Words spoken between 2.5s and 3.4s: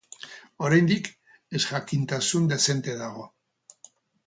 dezente dago.